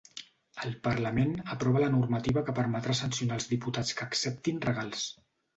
El 0.67 0.71
parlament 0.87 1.35
aprova 1.57 1.83
la 1.83 1.91
normativa 1.97 2.45
que 2.47 2.57
permetrà 2.63 2.97
sancionar 3.03 3.39
els 3.41 3.49
diputats 3.53 3.97
que 4.01 4.11
acceptin 4.11 4.65
regals 4.69 5.07